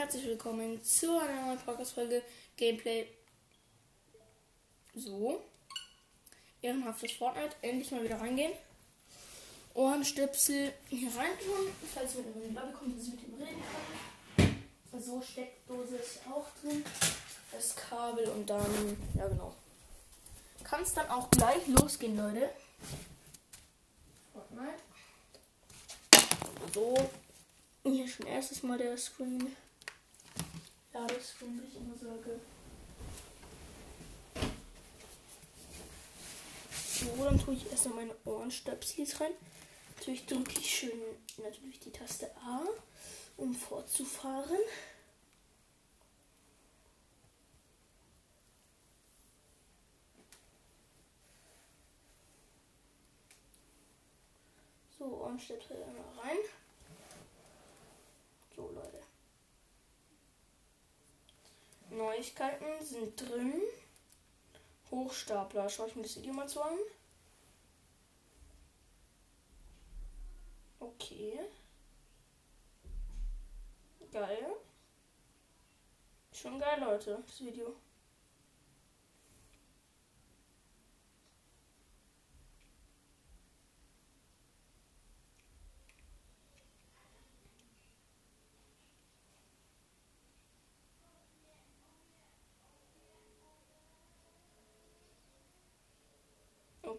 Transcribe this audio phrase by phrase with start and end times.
[0.00, 2.22] herzlich willkommen zu einer neuen Podcast-Folge
[2.56, 3.06] Gameplay.
[4.94, 5.42] So.
[6.62, 7.54] Ehrenhaftes Fortnite.
[7.60, 8.52] Endlich mal wieder reingehen.
[9.74, 11.70] Ohrenstöpsel hier rein tun.
[11.94, 13.62] Falls ihr mit die Lobby kommt, dass ich mit dem reden
[14.40, 15.02] kann.
[15.02, 16.82] So, Steckdose ist auch drin.
[17.52, 19.54] Das Kabel und dann, ja genau.
[20.64, 22.48] Kann es dann auch gleich losgehen, Leute.
[24.32, 24.82] Fortnite.
[26.72, 26.94] So.
[27.82, 29.54] Hier schon erstes Mal der Screen.
[30.92, 32.40] Ladescreen, wie ich immer sage.
[36.72, 39.32] So, dann tue ich erstmal meine Ohrenstöpsels rein.
[39.96, 41.00] Natürlich drücke ich schön
[41.42, 42.62] natürlich die Taste A,
[43.36, 44.58] um fortzufahren.
[54.98, 56.38] So, Ohrenstöpsel einmal rein.
[58.54, 59.00] So, Leute.
[62.20, 63.62] Neuigkeiten sind drin.
[64.90, 65.70] Hochstapler.
[65.70, 66.76] Schaue ich mir das Video mal zu an.
[70.80, 71.40] Okay.
[74.12, 74.54] Geil.
[76.34, 77.74] Schon geil, Leute, das Video.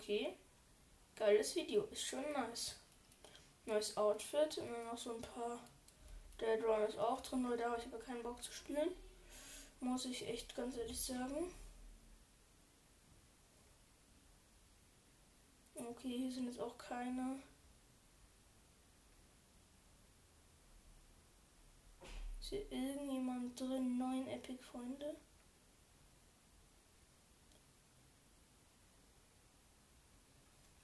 [0.01, 0.35] Okay.
[1.15, 1.83] Geiles Video.
[1.91, 2.75] Ist schon nice.
[3.67, 4.57] Neues Outfit.
[4.57, 5.59] Und dann noch so ein paar.
[6.39, 8.89] Dead Run ist auch drin, weil da habe ich aber keinen Bock zu spielen.
[9.79, 11.53] Muss ich echt ganz ehrlich sagen.
[15.75, 17.39] Okay, hier sind jetzt auch keine.
[22.39, 23.99] Ist hier irgendjemand drin?
[23.99, 25.15] Neun Epic-Freunde.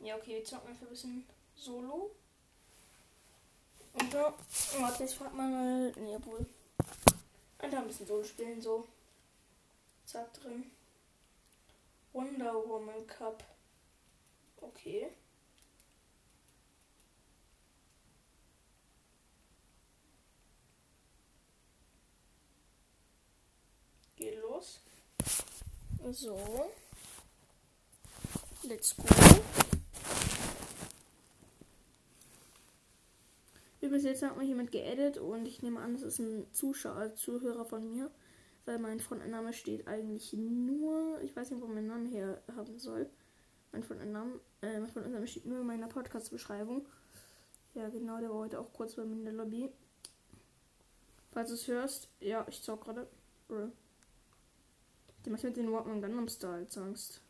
[0.08, 2.12] Ja, okay, wir zocken einfach ein bisschen Solo.
[3.92, 4.34] Und da,
[4.80, 6.46] warte, jetzt fragt man mal, nee, obwohl.
[7.60, 8.88] Einfach ein bisschen Solo spielen, so.
[10.06, 10.72] Zack, drin.
[12.14, 13.44] Wonder Woman Cup.
[14.62, 15.12] Okay.
[24.16, 24.80] Geht los.
[26.14, 26.72] So.
[28.64, 29.77] Let's go.
[33.88, 37.64] Übrigens, jetzt hat mich jemand geedit und ich nehme an, das ist ein Zuschauer, Zuhörer
[37.64, 38.12] von mir,
[38.66, 43.10] weil mein Frontname steht eigentlich nur, ich weiß nicht, wo mein Name her haben soll.
[43.72, 46.86] Mein Frontname, äh, mein Frontname steht nur in meiner Podcast-Beschreibung.
[47.76, 49.70] Ja, genau, der war heute auch kurz bei mir in der Lobby.
[51.32, 53.08] Falls du es hörst, ja, ich zock gerade.
[55.24, 57.22] Die macht mit den Walkman Gundam Style, Angst.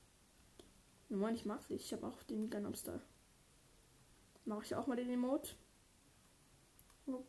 [1.10, 1.86] Normal, ich mag nicht.
[1.86, 3.04] Ich habe auch den Gundam Style.
[4.46, 5.52] Mache ich auch mal den Emote.
[7.08, 7.24] So.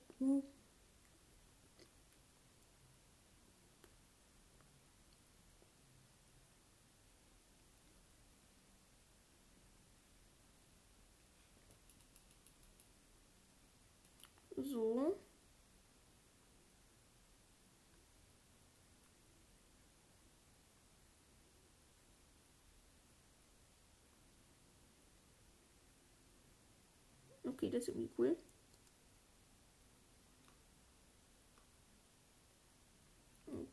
[27.47, 28.37] Okay, das ist irgendwie cool.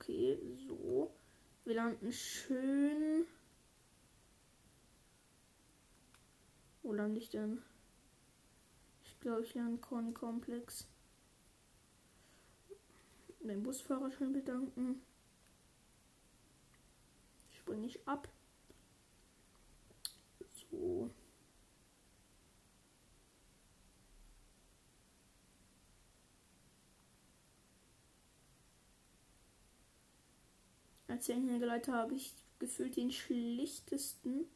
[0.07, 1.11] Okay, so.
[1.63, 3.25] Wir landen schön.
[6.83, 7.63] Wo lande ich denn?
[9.03, 10.87] Ich glaube, ich lande Korn-Komplex.
[13.39, 15.01] Den Busfahrer schön bedanken.
[17.49, 18.27] Springe ich ab.
[20.69, 21.09] So.
[31.15, 34.49] Als Hängegeleiter habe ich gefühlt den schlichtesten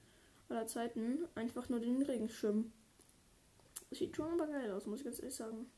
[0.49, 1.19] aller Zeiten.
[1.33, 2.73] Einfach nur den Regenschirm.
[3.91, 5.71] Sieht schon aber geil aus, muss ich ganz ehrlich sagen.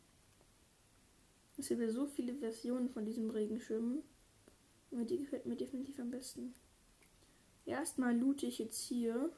[1.59, 4.01] Es gibt ja so viele Versionen von diesem Regenschirm.
[4.89, 6.55] Und die gefällt mir definitiv am besten.
[7.67, 9.29] Erstmal loote ich jetzt hier.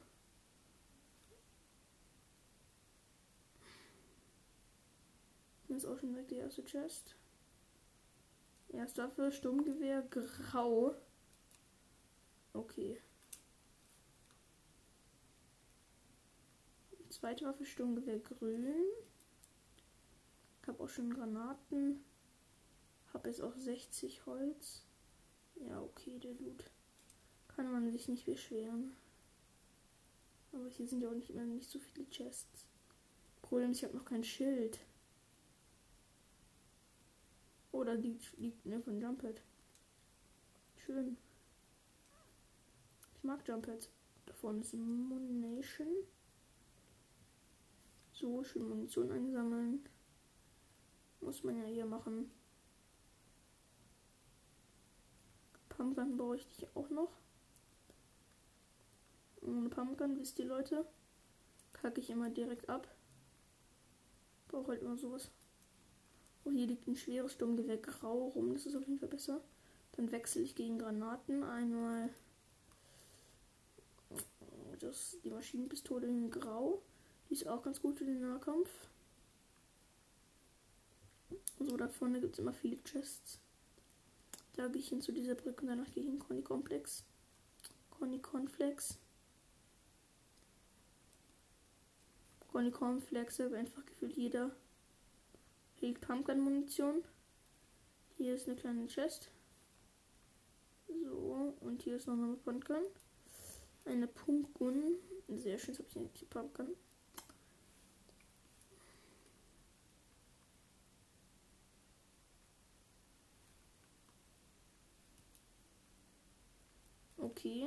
[5.66, 7.16] Hier ist auch schon direkt die erste Chest.
[8.70, 10.94] Erste Waffe, Sturmgewehr, grau.
[12.54, 13.00] Okay.
[17.10, 18.66] Zweite Waffe Sturmgewehr grün.
[20.62, 22.04] Ich habe auch schon Granaten.
[23.08, 24.82] Hab habe jetzt auch 60 Holz.
[25.56, 26.70] Ja, okay, der Loot.
[27.48, 28.96] Kann man sich nicht beschweren.
[30.52, 32.66] Aber hier sind ja auch nicht immer nicht so viele Chests.
[33.42, 34.78] Problem ist, ich habe noch kein Schild.
[37.72, 39.42] Oh, da liegt, liegt ne von Jumphead.
[40.86, 41.16] Schön.
[43.24, 43.88] Ich mag Jumpheads.
[44.26, 45.88] Da vorne ist Munition.
[48.12, 49.82] So, schön Munition einsammeln.
[51.22, 52.30] Muss man ja hier machen.
[55.70, 57.12] Pumpgun brauche ich auch noch.
[59.40, 60.86] Ohne Pumpgun, wisst ihr Leute,
[61.72, 62.94] kacke ich immer direkt ab.
[64.48, 65.30] Brauche halt immer sowas.
[66.44, 68.52] Oh, hier liegt ein schweres Sturmgewehr grau rum.
[68.52, 69.40] Das ist auf jeden Fall besser.
[69.92, 71.42] Dann wechsle ich gegen Granaten.
[71.42, 72.10] Einmal
[74.84, 76.82] das, die Maschinenpistole in grau.
[77.28, 78.70] Die ist auch ganz gut für den Nahkampf.
[81.58, 83.40] So, da vorne gibt es immer viele Chests.
[84.54, 87.04] Da gehe ich hin zu dieser Brücke und danach gehe ich in Conny Komplex.
[87.90, 88.98] Conny Cornflex.
[92.48, 94.54] Conny Cornflex, aber einfach gefühlt jeder.
[95.74, 97.02] Hier liegt Pumpgun-Munition.
[98.16, 99.30] Hier ist eine kleine Chest.
[100.86, 102.84] So, und hier ist noch eine Pumpgun.
[103.84, 104.96] Eine Pumpgun.
[105.28, 106.74] Sehr schön, jetzt habe ich eine Pumpgun.
[117.18, 117.66] Okay.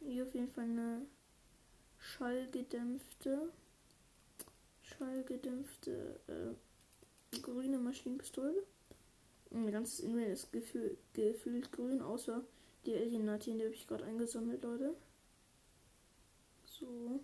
[0.00, 1.06] Hier auf jeden Fall eine
[1.98, 3.52] schallgedämpfte,
[4.82, 8.62] schallgedämpfte äh, grüne Maschinenpistole.
[9.50, 12.44] Mein ganzes Inventar ist gefühl, gefühlt grün, außer
[12.86, 14.94] die Alien-Natien, die habe ich gerade eingesammelt, Leute.
[16.64, 17.20] So.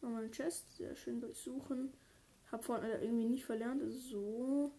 [0.00, 1.92] Nochmal ein Chest, sehr schön durchsuchen.
[2.50, 3.82] Hab vorhin irgendwie nicht verlernt.
[3.92, 4.72] So.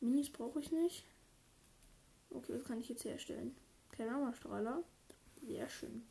[0.00, 1.04] Minis brauche ich nicht.
[2.30, 3.54] Okay, was kann ich jetzt herstellen?
[3.92, 4.82] Kamerastrahler.
[5.42, 6.02] Sehr schön.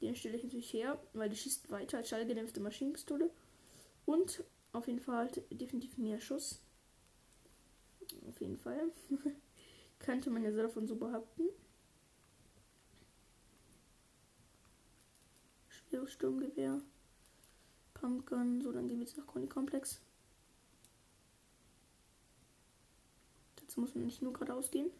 [0.00, 3.30] Den stelle ich natürlich her, weil die schießt weiter als schallgedämpfte Maschinenpistole.
[4.06, 6.62] Und auf jeden Fall halt definitiv mehr Schuss.
[8.26, 8.90] Auf jeden Fall.
[10.00, 11.44] Könnte man ja so davon so behaupten.
[15.68, 16.80] Schweres Sturmgewehr.
[17.94, 18.62] Pumpgun.
[18.62, 19.46] So, dann gehen wir jetzt nach Conny.
[23.60, 24.90] Jetzt muss man nicht nur geradeaus gehen.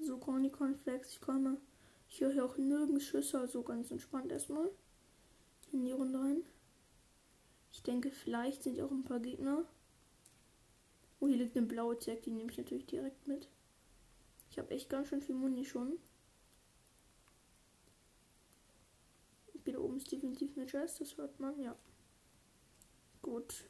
[0.00, 0.50] So, Corny
[1.12, 1.58] ich komme.
[2.08, 4.70] Ich höre hier auch nirgends Schüsse, also ganz entspannt erstmal.
[5.72, 6.42] In die Runde rein.
[7.72, 9.64] Ich denke, vielleicht sind ja auch ein paar Gegner.
[11.20, 13.48] Oh, hier liegt eine blaue Zack, die nehme ich natürlich direkt mit.
[14.50, 15.98] Ich habe echt ganz schön viel Muni schon.
[19.68, 21.76] Hier oben ist definitiv eine Chest, das hört man, ja.
[23.20, 23.64] Gut.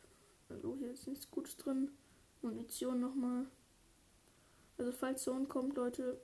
[0.49, 1.91] Also hier ist nichts Gutes drin.
[2.41, 3.47] Munition nochmal.
[4.79, 6.21] Also falls Zone kommt, Leute.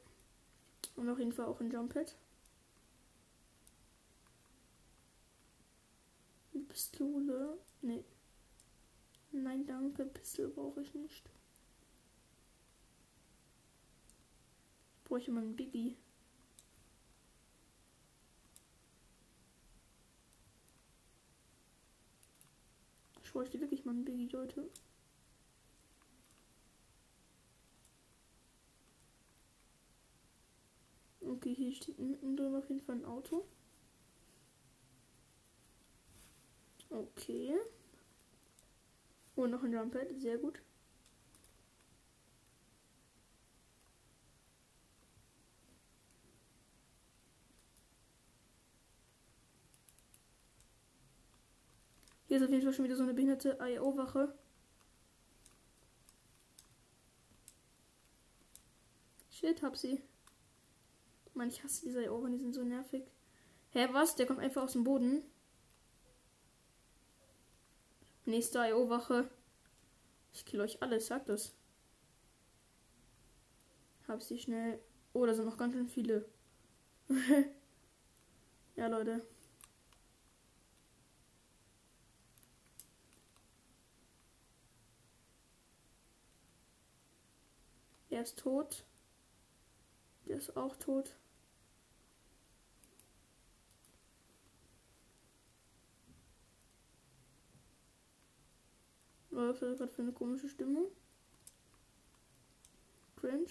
[0.97, 2.17] Und auf jeden Fall auch ein.
[6.53, 7.59] Eine Pistole.
[7.83, 8.05] Nee.
[9.33, 10.05] Nein, danke.
[10.05, 11.29] Pistole brauche ich nicht.
[14.99, 15.97] Ich bräuchte mal einen Biggie.
[23.35, 24.71] bräuchte wirklich mal ein Biggie, Leute.
[31.27, 33.45] Okay, hier steht mittendrin auf jeden Fall ein Auto.
[36.91, 37.57] Okay.
[39.37, 40.61] Und noch ein Jumppad, sehr gut.
[52.27, 54.35] Hier ist auf jeden Fall schon wieder so eine behinderte IO-Wache.
[59.31, 60.01] Shit, hab sie.
[61.35, 63.05] Mann, ich hasse diese IO, die sind so nervig.
[63.71, 64.15] Hä, was?
[64.15, 65.23] Der kommt einfach aus dem Boden.
[68.25, 69.29] Nächste IO-Wache.
[70.33, 71.55] Ich kill euch alle, sag das.
[74.07, 74.79] Hab sie schnell.
[75.13, 76.25] Oh, da sind noch ganz schön viele.
[78.77, 79.27] ja, Leute.
[88.11, 88.85] Der ist tot.
[90.27, 91.17] Der ist auch tot.
[99.55, 100.87] Was ist das gerade für eine komische Stimme?
[103.25, 103.47] cringe.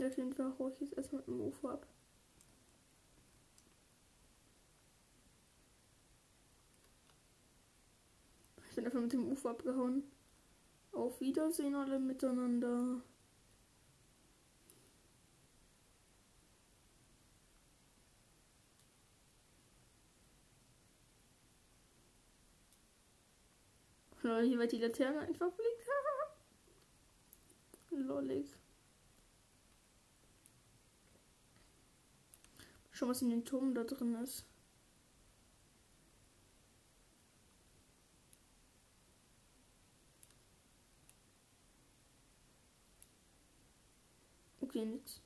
[0.00, 1.86] Auf jeden Fall hau ich jetzt erstmal mit dem UFO ab.
[8.68, 10.04] Ich bin einfach mit dem UFO abgehauen.
[10.92, 13.02] Auf Wiedersehen alle miteinander.
[24.22, 25.88] Lol, hier wird die Laterne einfach fliegt.
[27.90, 28.46] Lollig.
[32.90, 34.44] Schon was in den Turm da drin ist.
[44.60, 45.22] Okay, nix.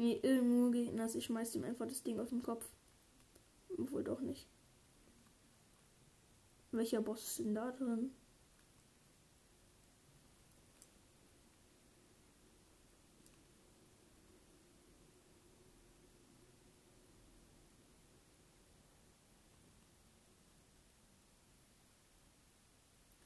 [0.00, 2.64] Wenn irgendwo Gegner ist, ich schmeiß ihm einfach das Ding auf den Kopf.
[3.76, 4.48] Obwohl doch nicht.
[6.72, 8.10] Welcher Boss ist denn da drin?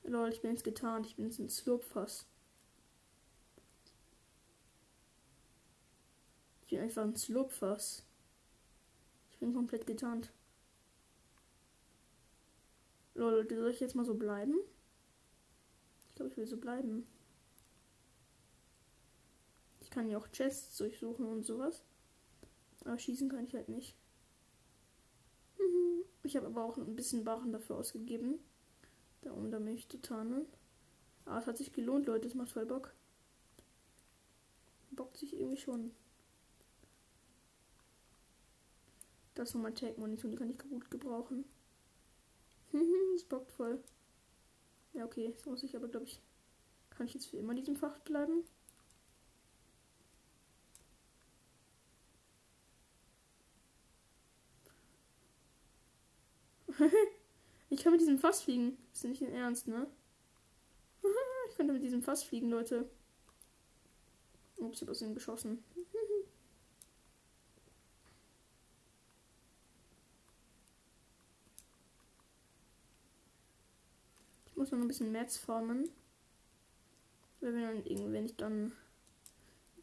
[0.02, 1.06] Lol, ich bin jetzt getarnt.
[1.06, 2.26] Ich bin jetzt ein Slurpfass.
[6.74, 8.04] Bin einfach ein Slurpfass.
[9.30, 10.32] Ich bin komplett getarnt.
[13.14, 14.56] Lol, soll ich jetzt mal so bleiben?
[16.08, 17.06] Ich glaube, ich will so bleiben.
[19.82, 21.84] Ich kann ja auch Chests durchsuchen und sowas.
[22.84, 23.96] Aber schießen kann ich halt nicht.
[26.24, 28.38] Ich habe aber auch ein bisschen Barren dafür ausgegeben.
[29.20, 30.46] Da um da mich zu tarnen.
[31.26, 32.26] Aber es hat sich gelohnt, Leute.
[32.26, 32.94] Es macht voll Bock.
[34.90, 35.92] Bockt sich irgendwie schon.
[39.34, 41.44] Das ist nochmal Tag-Munition, die kann ich gut gebrauchen.
[43.14, 43.82] Es bockt voll.
[44.92, 46.20] Ja, okay, jetzt muss ich aber, glaube ich,
[46.90, 48.44] kann ich jetzt für immer in diesem Fach bleiben?
[57.70, 58.76] ich kann mit diesem Fass fliegen.
[58.92, 59.86] Ist nicht im Ernst, ne?
[61.48, 62.88] ich könnte mit diesem Fass fliegen, Leute.
[64.58, 65.62] Ups, ich habe aus ihm geschossen.
[74.64, 75.90] Muss noch ein bisschen Mats formen.
[77.40, 78.72] Wenn, dann, wenn ich dann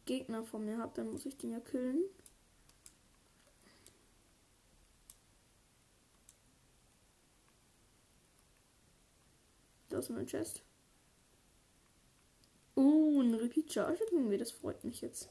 [0.06, 2.02] Gegner vor mir habe, dann muss ich den ja killen.
[9.88, 10.62] Da ist mein Chest.
[12.74, 15.28] Oh, ein Repeat Charge irgendwie, das freut mich jetzt.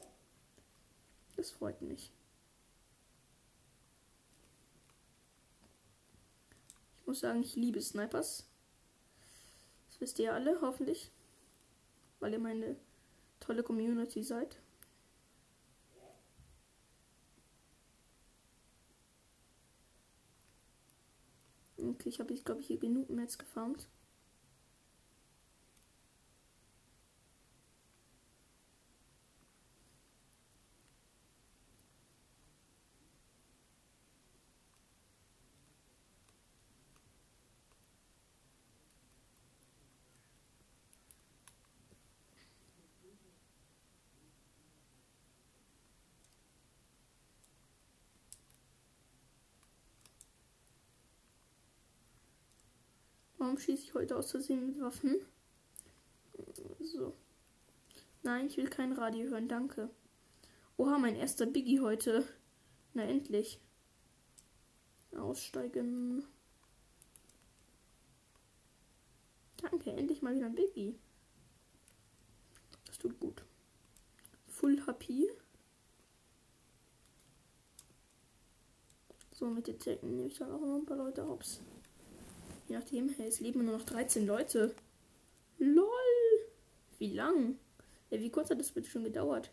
[1.36, 2.10] Das freut mich.
[7.00, 8.46] Ich muss sagen, ich liebe Snipers
[10.02, 11.10] wisst ihr alle, hoffentlich.
[12.20, 12.76] Weil ihr meine
[13.40, 14.60] tolle Community seid.
[21.78, 23.88] Okay, ich habe jetzt, glaube ich, hier genug Metz gefarmt.
[53.42, 55.16] Warum schieße ich heute aus Versehen mit Waffen?
[56.78, 57.12] So.
[58.22, 59.90] Nein, ich will kein Radio hören, danke.
[60.76, 62.24] Oha, mein erster Biggie heute.
[62.94, 63.60] Na endlich.
[65.16, 66.24] Aussteigen.
[69.56, 70.96] Danke, endlich mal wieder ein Biggie.
[72.84, 73.44] Das tut gut.
[74.46, 75.28] Full Happy.
[79.32, 81.60] So, mit den Zecken nehme ich dann auch noch ein paar Leute hops.
[82.68, 84.74] Je nachdem, hey, es leben nur noch 13 Leute.
[85.58, 85.88] LOL!
[86.98, 87.58] Wie lang?
[88.10, 89.52] Ja, wie kurz hat das bitte schon gedauert?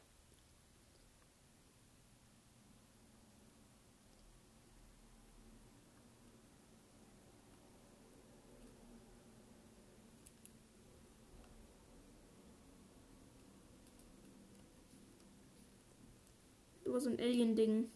[16.99, 17.89] So ein Alien-Ding.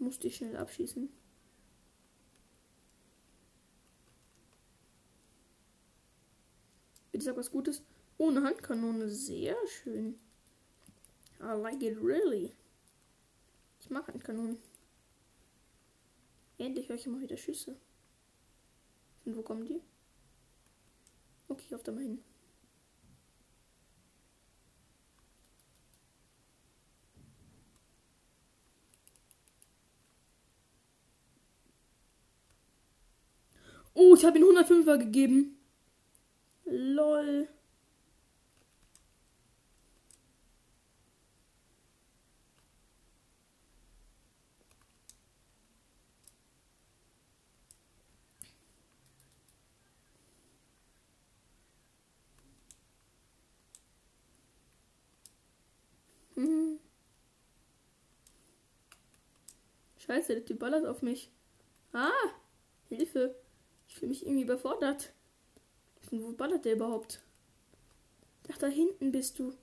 [0.00, 1.08] Musste ich schnell abschießen.
[7.22, 7.82] Bitte sag was Gutes.
[8.18, 9.08] Ohne Handkanone.
[9.08, 10.18] Sehr schön.
[11.40, 12.52] I like it really.
[13.80, 14.58] Ich mag Handkanonen.
[16.58, 17.76] Endlich höre ich mal wieder Schüsse.
[19.24, 19.80] Und wo kommen die?
[21.46, 22.18] Okay, auf der mal hin.
[33.94, 35.61] Oh, ich habe ihn 105er gegeben.
[36.72, 37.48] Lol.
[59.98, 61.30] Scheiße, der Typ ballert auf mich.
[61.92, 62.10] Ah,
[62.88, 63.36] Hilfe.
[63.88, 65.12] Ich fühle mich irgendwie überfordert.
[66.12, 67.22] Von wo ballert der überhaupt?
[68.50, 69.54] Ach, da hinten bist du.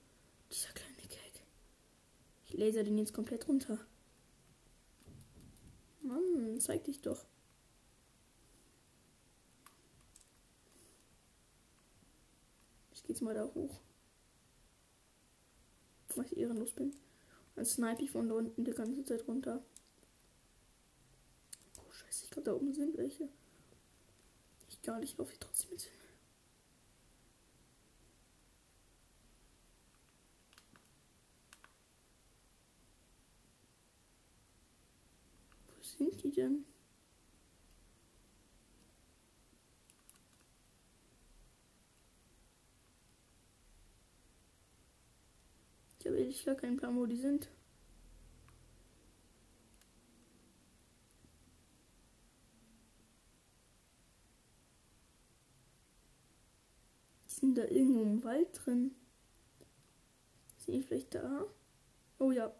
[0.51, 1.43] Dieser kleine Kek.
[2.47, 3.77] Ich laser den jetzt komplett runter.
[6.01, 7.23] Mann, zeig dich doch.
[12.93, 13.79] Ich geh jetzt mal da hoch.
[16.15, 16.95] Weil ich ehrenlos bin.
[17.53, 19.63] Dann snipe ich von da unten die ganze Zeit runter.
[21.77, 23.29] Oh, scheiße, ich glaube, da oben sind welche.
[24.67, 25.98] Ich laufe hier trotzdem mit hin.
[25.98, 25.98] Wo
[35.99, 36.65] sind die denn?
[45.99, 47.49] Ich habe ehrlich gar keinen Plan, wo die sind.
[57.27, 58.91] sind da irgendwo im Wald drin?
[60.57, 61.45] Sind die vielleicht da?
[62.17, 62.51] Oh ja.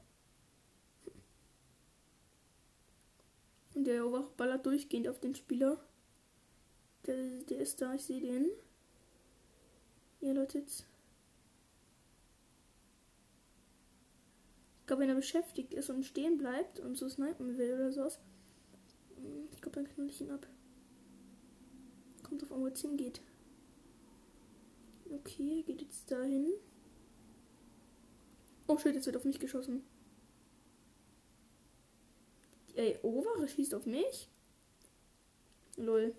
[3.84, 5.84] Der Overwach ballert durchgehend auf den Spieler.
[7.06, 7.16] Der,
[7.50, 8.48] der ist da, ich sehe den.
[10.22, 10.86] Ihr Leute jetzt.
[14.82, 18.20] Ich glaube, wenn er beschäftigt ist und stehen bleibt und so snipen will oder sowas.
[19.54, 20.48] Ich glaube, dann knall ich ihn ab.
[22.24, 23.22] Kommt auf an, wo es hingeht.
[25.12, 26.48] Okay, geht jetzt dahin.
[28.68, 29.84] Oh shit, jetzt wird auf mich geschossen.
[32.80, 34.30] Ey, Oberwache schießt auf mich?
[35.76, 36.16] Lol.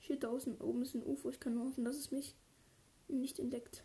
[0.00, 1.30] Shit, da außen oben ist ein UFO.
[1.30, 2.34] Ich kann nur hoffen, dass es mich
[3.06, 3.84] nicht entdeckt.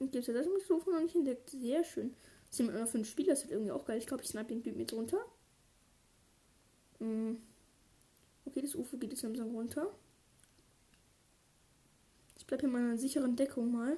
[0.00, 1.48] Und jetzt hat das mich UFO noch nicht entdeckt.
[1.50, 2.16] Sehr schön.
[2.50, 3.98] Es sind immer fünf Spieler, das wird irgendwie auch geil.
[3.98, 5.24] Ich glaube, ich snipe den Typen jetzt runter.
[6.98, 7.36] Mm.
[8.46, 9.94] Okay, das UFO geht jetzt langsam runter.
[12.50, 13.96] Ich bleibe in meiner sicheren Deckung mal.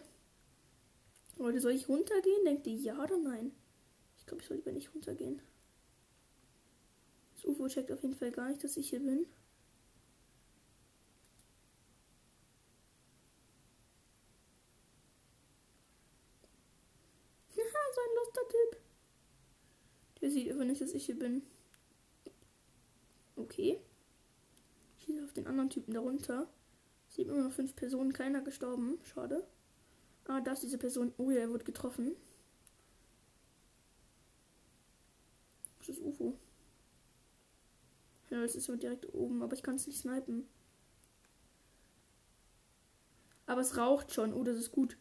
[1.39, 2.45] Leute, soll ich runtergehen?
[2.45, 3.51] Denkt ihr ja oder nein?
[4.19, 5.41] Ich glaube, ich soll lieber nicht runtergehen.
[7.33, 9.25] Das UFO checkt auf jeden Fall gar nicht, dass ich hier bin.
[20.21, 21.41] Der sieht aber nicht, dass ich hier bin.
[23.35, 23.81] Okay.
[24.99, 26.51] Ich schieße auf den anderen Typen darunter.
[27.13, 28.99] Sieht immer noch fünf Personen, keiner gestorben.
[29.05, 29.47] Schade.
[30.25, 31.13] Ah, da ist diese Person.
[31.19, 32.17] Oh ja, er wurde getroffen.
[35.79, 36.39] Das ist UFO.
[38.31, 40.49] Ja, das ist so direkt oben, aber ich kann es nicht snipen.
[43.45, 44.33] Aber es raucht schon.
[44.33, 44.97] Oh, das ist gut.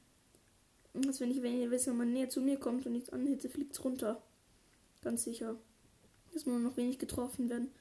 [0.91, 3.47] Das, wenn ich, wenn ihr wisst, wenn man näher zu mir kommt und nichts anhitze,
[3.47, 4.21] fliegt es runter.
[5.02, 5.56] Ganz sicher.
[6.34, 7.71] Dass nur noch wenig getroffen werden.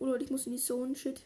[0.00, 0.96] Oh Leute, ich muss in die Zone.
[0.96, 1.24] Shit.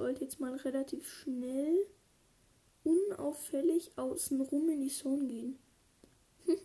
[0.00, 1.86] Sollte jetzt mal relativ schnell
[2.84, 5.58] unauffällig außen rum in die Zone gehen.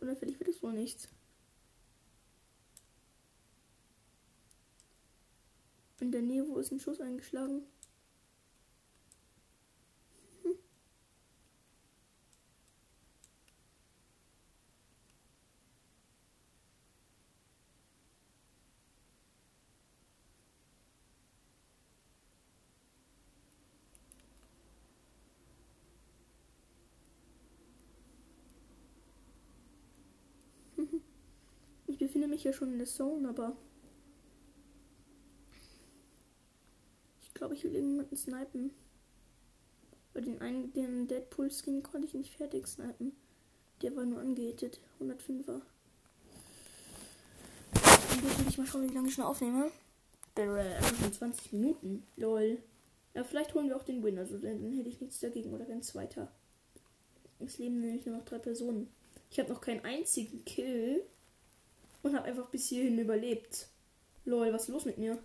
[0.00, 1.08] unauffällig wird es wohl nichts.
[5.98, 7.62] In der Nähe, wo ist ein Schuss eingeschlagen?
[32.14, 33.56] Befinde mich ja schon in der Zone, aber
[37.20, 38.70] ich glaube, ich will irgendjemanden snipen.
[40.12, 43.16] Weil den einen, den Deadpool-Skin konnte ich nicht fertig snipen.
[43.82, 44.78] Der war nur angehittet.
[45.00, 45.60] 105er.
[47.74, 49.72] Und jetzt will ich mal schauen, wie lange ich schon aufnehme.
[50.36, 52.04] Äh, 20 Minuten.
[52.14, 52.58] Lol.
[53.14, 55.52] Ja, vielleicht holen wir auch den Winner, so dann hätte ich nichts dagegen.
[55.52, 56.30] Oder wenn Zweiter.
[57.40, 58.88] Es leben nämlich nur noch drei Personen.
[59.32, 61.02] Ich habe noch keinen einzigen Kill
[62.04, 63.68] und habe einfach bis hierhin überlebt.
[64.26, 65.18] Lol, was ist los mit mir?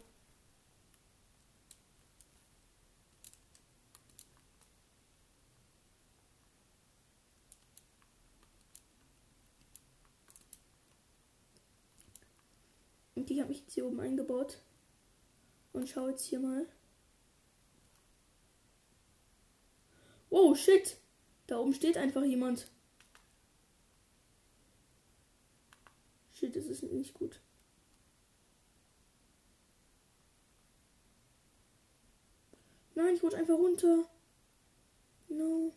[13.15, 14.59] Und ich habe mich jetzt hier oben eingebaut.
[15.73, 16.65] Und schau jetzt hier mal.
[20.29, 20.97] Oh, shit.
[21.47, 22.67] Da oben steht einfach jemand.
[26.39, 27.41] Shit, das ist nicht gut.
[32.95, 34.05] Nein, ich wollte einfach runter.
[35.27, 35.73] No.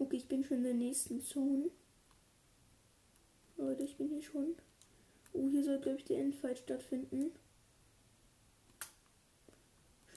[0.00, 1.70] Okay, ich bin schon in der nächsten Zone.
[3.58, 4.56] Leute, ich bin hier schon.
[5.34, 7.32] Oh, hier soll, glaube ich, der Endfight stattfinden.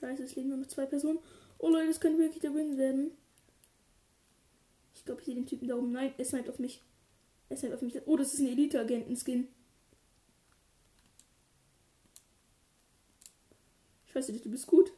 [0.00, 1.18] Scheiße, es leben nur noch zwei Personen.
[1.58, 3.10] Oh Leute, das könnte wirklich der Win werden.
[4.94, 5.92] Ich glaube, ich sehe den Typen da oben.
[5.92, 6.82] Nein, er sniped auf mich.
[7.50, 8.00] Er sniped auf mich.
[8.06, 9.48] Oh, das ist ein Elite-Agenten-Skin.
[14.06, 14.92] Scheiße, du bist gut.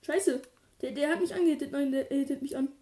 [0.00, 0.40] Scheiße.
[0.80, 1.72] Der, der hat mich angehittet.
[1.72, 2.72] Nein, der hittet mich an.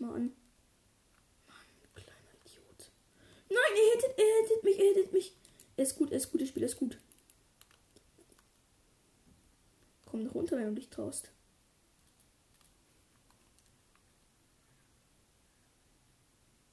[0.00, 0.32] Mal an.
[1.46, 2.90] Mann, kleiner Idiot.
[3.48, 5.36] Nein, er hittet, er hittet mich, er hittet mich.
[5.76, 6.98] Er ist gut, er ist gut, das Spiel ist gut.
[10.06, 11.30] Komm doch runter, wenn du dich traust.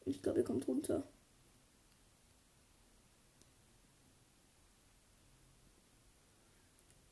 [0.06, 1.04] Ich glaube, er kommt runter.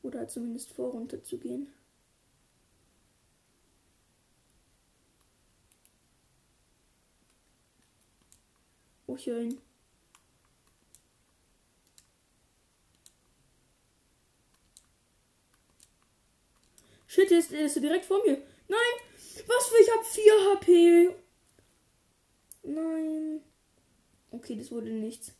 [0.02, 1.68] Oder zumindest vor runter zu gehen.
[9.16, 9.58] Kucheln.
[17.06, 18.42] Shit, ist, ist direkt vor mir.
[18.68, 18.78] Nein!
[19.46, 19.82] Was für?
[19.82, 21.16] Ich hab 4 HP.
[22.64, 23.40] Nein.
[24.30, 25.32] Okay, das wurde nichts.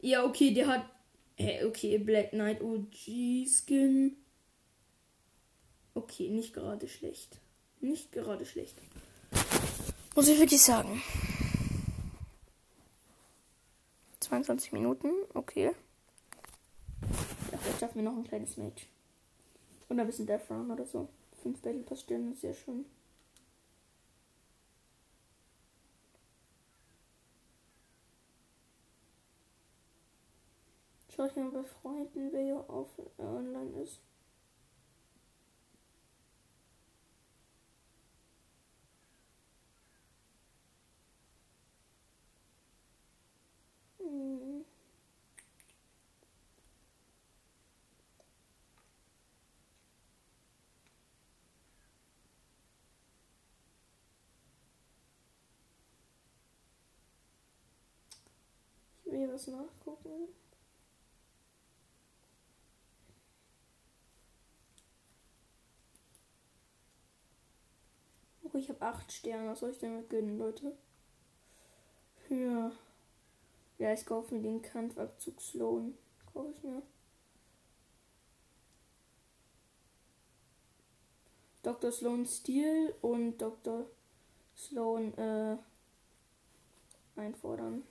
[0.00, 0.90] Ja, okay, der hat.
[1.36, 4.16] Hey, okay, Black Knight OG Skin.
[5.94, 7.38] Okay, nicht gerade schlecht.
[7.80, 8.76] Nicht gerade schlecht.
[10.14, 11.02] Muss ich wirklich sagen.
[14.32, 15.10] 22 Minuten.
[15.34, 15.72] Okay.
[17.50, 18.88] Ja, vielleicht schaffen wir noch ein kleines Match.
[19.90, 21.06] Oder ein bisschen Death Run oder so.
[21.42, 22.86] Fünf Battle Pass ist sehr schön.
[31.14, 34.00] Schau ich mal bei Freunden, wer hier auf äh, online ist.
[59.32, 60.28] Was nachgucken.
[68.44, 69.50] Oh, ich habe acht Sterne.
[69.50, 70.76] Was soll ich damit gönnen, Leute?
[72.28, 72.72] Ja.
[73.78, 75.96] Ja, ich kaufe mir den Kampfabzug Sloan.
[76.32, 76.82] Kaufe ich mir.
[81.62, 81.92] Dr.
[81.92, 83.86] Sloan Steel und Dr.
[84.56, 85.56] Sloan äh,
[87.16, 87.84] einfordern.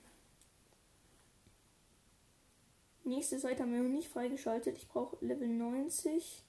[3.04, 4.78] Nächste Seite haben wir noch nicht freigeschaltet.
[4.78, 6.44] Ich brauche Level 90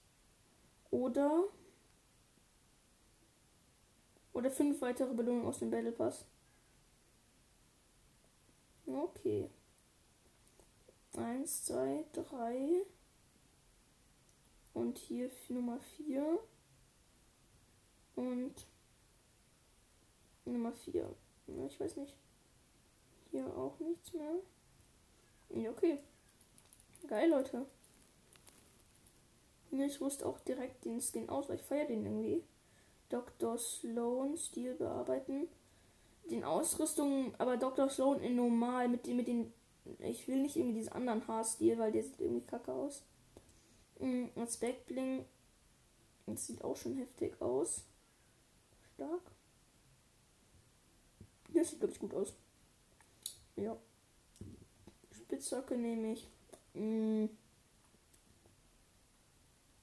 [0.90, 1.44] oder
[4.32, 6.26] oder fünf weitere Belohnungen aus dem Battle Pass.
[8.86, 9.48] Okay.
[11.16, 12.84] Eins, zwei, drei.
[14.74, 16.38] Und hier Nummer vier.
[18.16, 18.66] Und
[20.44, 21.14] Nummer vier.
[21.66, 22.14] Ich weiß nicht.
[23.30, 24.34] Hier auch nichts mehr.
[25.50, 25.98] Ja, okay.
[27.06, 27.66] Geil, Leute.
[29.70, 32.44] Ich wusste auch direkt den Skin aus, weil ich feiere den irgendwie.
[33.08, 33.58] Dr.
[33.58, 35.48] Sloan Stil bearbeiten.
[36.30, 37.90] den Ausrüstungen, aber Dr.
[37.90, 39.52] Sloan in normal mit den, mit den.
[39.98, 43.02] Ich will nicht irgendwie diesen anderen Haarstil, weil der sieht irgendwie kacke aus.
[43.98, 45.26] Mhm, als Backbling.
[46.26, 47.84] Das sieht auch schon heftig aus.
[48.94, 49.20] Stark.
[51.52, 52.34] Das sieht, glaube ich, gut aus.
[53.56, 53.76] Ja.
[55.12, 56.28] Spitzhacke nehme ich.
[56.74, 57.26] Mm.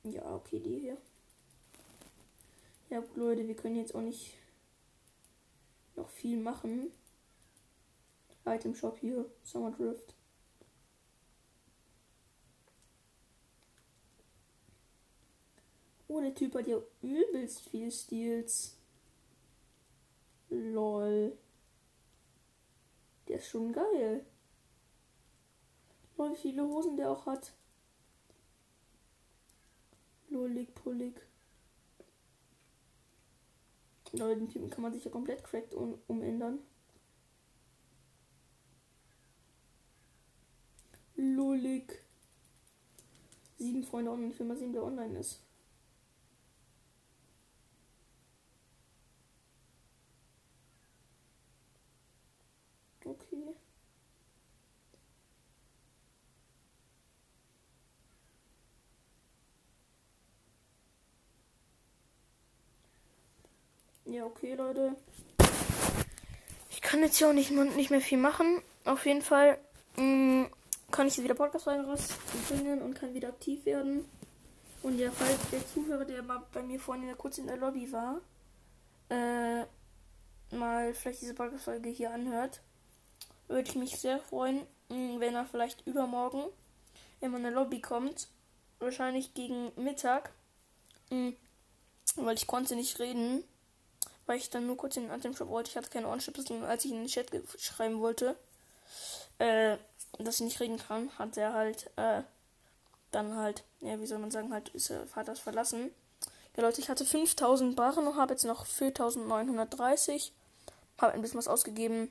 [0.04, 0.97] Ja, okay, die hier.
[2.89, 4.34] Ja, Leute, wir können jetzt auch nicht
[5.95, 6.91] noch viel machen.
[8.45, 10.15] Item Shop hier, Summer Drift.
[16.08, 18.75] Oh, der Typ hat ja übelst viel Stils.
[20.49, 21.38] Lol.
[23.30, 24.25] Der ist schon geil.
[26.29, 27.51] Wie viele Hosen der auch hat.
[30.29, 31.15] Lollig, pullig.
[34.13, 36.60] Lol, den Typen kann man sich ja komplett cracked um umändern.
[41.15, 42.03] Lollig.
[43.57, 44.31] Sieben Freunde online.
[44.31, 45.41] Ich will mal sehen, wer online ist.
[53.05, 53.55] Okay.
[64.12, 64.93] Ja, okay, Leute.
[66.69, 68.62] Ich kann jetzt ja auch nicht, nicht mehr viel machen.
[68.84, 69.58] Auf jeden Fall
[69.95, 70.52] mh, mm,
[70.91, 74.04] kann ich jetzt wieder Podcast-Folgen rausbringen und kann wieder aktiv werden.
[74.84, 78.19] Und ja, falls der Zuhörer, der mal bei mir vorhin kurz in der Lobby war,
[79.08, 79.63] äh,
[80.54, 82.60] mal vielleicht diese Podcast-Folge hier anhört,
[83.47, 84.58] würde ich mich sehr freuen,
[84.89, 86.43] mm, wenn er vielleicht übermorgen
[87.21, 88.28] in meine Lobby kommt.
[88.80, 90.34] Wahrscheinlich gegen Mittag.
[91.12, 91.30] Mm,
[92.17, 93.45] weil ich konnte nicht reden.
[94.32, 95.72] Weil ich dann nur kurz in den Atemshop wollte.
[95.72, 98.38] Ich hatte keine Ohrenschüppel, als ich in den Chat schreiben wollte,
[99.39, 99.76] äh,
[100.20, 102.22] dass ich nicht reden kann, hat er halt, äh,
[103.12, 105.91] dann halt, ja, wie soll man sagen, halt, ist er Vaters verlassen.
[106.56, 110.32] Ja, Leute, ich hatte 5000 Barren und habe jetzt noch 4930.
[110.98, 112.10] Habe ein bisschen was ausgegeben.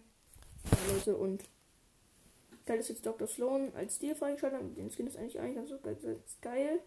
[0.71, 1.43] Ja, Leute, und
[2.67, 3.29] geil ist jetzt Dr.
[3.29, 4.77] Sloan als Stil freigeschaltet.
[4.77, 6.81] Den Skin ist eigentlich eigentlich ganz, ganz geil.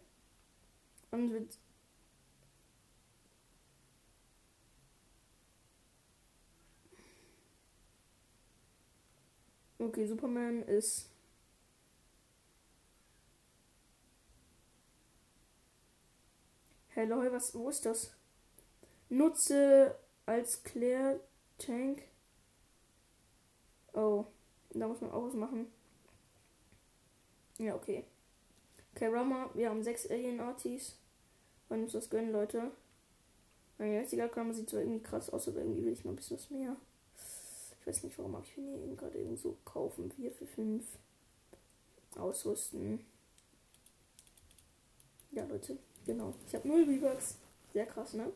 [1.10, 1.48] Und
[9.84, 11.10] Okay, Superman ist.
[16.96, 18.14] Hello, was, wo ist das?
[19.10, 21.20] Nutze als Claire
[21.58, 22.04] Tank
[23.94, 24.26] Oh,
[24.72, 25.68] da muss man auch was machen.
[27.58, 28.06] Ja, okay.
[28.96, 30.98] Okay, Rama, wir haben sechs Alien-Artis.
[31.68, 32.72] Wollen uns das gönnen, Leute.
[33.78, 36.38] Mein jetziger Kamera sieht zwar irgendwie krass aus, aber irgendwie will ich noch ein bisschen
[36.38, 36.78] was mehr.
[37.84, 40.10] Ich weiß nicht, warum habe ich mir eben gerade eben so kaufen.
[40.10, 40.86] 4 für 5.
[42.16, 43.06] Ausrüsten.
[45.32, 46.34] Ja, Leute, genau.
[46.48, 47.40] Ich habe null V-Bucks.
[47.74, 48.32] Sehr krass, ne?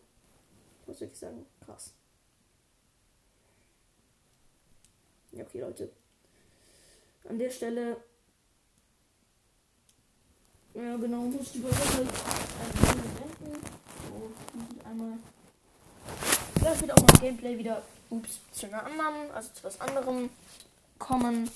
[0.82, 1.94] Ich muss wirklich sagen, krass.
[5.32, 5.92] Ja, okay, Leute.
[7.30, 8.04] An der Stelle.
[10.74, 13.62] Ja, genau, muss die Übersetzung beenden.
[14.10, 14.32] So,
[14.90, 15.18] einmal.
[16.62, 20.30] Ja, es wird auch mal Gameplay wieder, ups, zu einer anderen, also zu was anderem
[21.00, 21.50] kommen.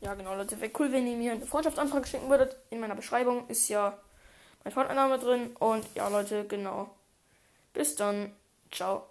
[0.00, 0.60] Ja, genau, Leute.
[0.60, 2.56] Wäre cool, wenn ihr mir eine Freundschaftsanfrage schicken würdet.
[2.70, 3.98] In meiner Beschreibung ist ja
[4.64, 5.56] mein Vorname drin.
[5.56, 6.90] Und ja, Leute, genau.
[7.72, 8.34] Bis dann.
[8.70, 9.06] Ciao.